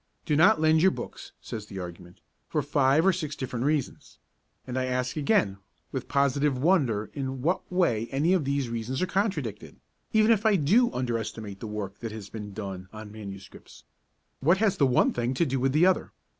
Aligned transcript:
Do 0.25 0.35
not 0.35 0.59
lend 0.59 0.81
your 0.81 0.89
books, 0.89 1.31
says 1.41 1.67
the 1.67 1.77
argument, 1.77 2.21
for 2.49 2.63
five 2.63 3.05
or 3.05 3.13
six 3.13 3.35
different 3.35 3.65
reasons; 3.65 4.17
and 4.65 4.75
I 4.75 4.85
ask 4.85 5.15
again 5.15 5.59
with 5.91 6.07
positive 6.07 6.57
wonder 6.57 7.11
in 7.13 7.43
what 7.43 7.71
way 7.71 8.07
any 8.09 8.33
of 8.33 8.43
these 8.43 8.67
reasons 8.67 9.03
are 9.03 9.05
contradicted, 9.05 9.75
even 10.11 10.31
if 10.31 10.43
I 10.43 10.55
do 10.55 10.91
under 10.91 11.19
estimate 11.19 11.59
the 11.59 11.67
work 11.67 11.99
that 11.99 12.11
has 12.11 12.29
been 12.31 12.51
done 12.51 12.89
on 12.91 13.11
MSS.? 13.11 13.83
What 14.39 14.57
has 14.57 14.77
the 14.77 14.87
one 14.87 15.13
thing 15.13 15.35
to 15.35 15.45
do 15.45 15.59
with 15.59 15.71
the 15.71 15.85
other? 15.85 16.11